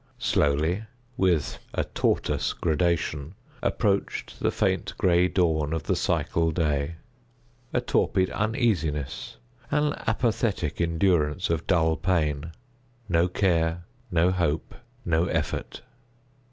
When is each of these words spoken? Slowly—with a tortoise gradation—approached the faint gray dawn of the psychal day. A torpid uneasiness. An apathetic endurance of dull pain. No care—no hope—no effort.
Slowly—with 0.17 1.59
a 1.75 1.83
tortoise 1.83 2.53
gradation—approached 2.53 4.39
the 4.39 4.49
faint 4.49 4.95
gray 4.97 5.27
dawn 5.27 5.73
of 5.73 5.83
the 5.83 5.93
psychal 5.93 6.51
day. 6.51 6.95
A 7.71 7.81
torpid 7.81 8.31
uneasiness. 8.31 9.37
An 9.69 9.93
apathetic 10.07 10.81
endurance 10.81 11.51
of 11.51 11.67
dull 11.67 11.97
pain. 11.97 12.51
No 13.07 13.27
care—no 13.27 14.31
hope—no 14.31 15.25
effort. 15.27 15.83